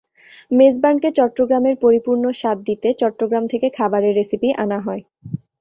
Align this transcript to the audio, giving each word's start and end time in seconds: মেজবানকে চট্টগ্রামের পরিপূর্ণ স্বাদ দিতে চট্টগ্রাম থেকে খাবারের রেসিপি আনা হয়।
মেজবানকে 0.51 1.09
চট্টগ্রামের 1.17 1.75
পরিপূর্ণ 1.83 2.23
স্বাদ 2.39 2.57
দিতে 2.67 2.89
চট্টগ্রাম 3.01 3.43
থেকে 3.51 3.67
খাবারের 3.77 4.13
রেসিপি 4.19 4.49
আনা 4.63 4.79
হয়। 4.85 5.03